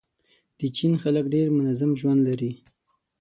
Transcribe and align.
د 0.59 0.61
چین 0.77 0.93
خلک 1.03 1.25
ډېر 1.33 1.47
منظم 1.57 1.91
ژوند 1.99 2.19
لري. 2.27 2.51